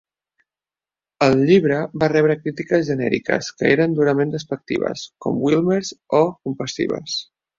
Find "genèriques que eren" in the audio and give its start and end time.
2.87-3.93